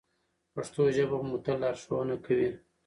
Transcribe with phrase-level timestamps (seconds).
[0.53, 2.49] پښتو ژبه به مو تل لارښوونه کوي.